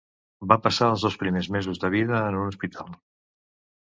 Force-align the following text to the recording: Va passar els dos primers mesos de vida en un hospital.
Va 0.51 0.55
passar 0.67 0.85
els 0.93 1.03
dos 1.07 1.17
primers 1.23 1.49
mesos 1.55 1.81
de 1.83 1.91
vida 1.97 2.21
en 2.31 2.39
un 2.39 2.47
hospital. 2.53 2.91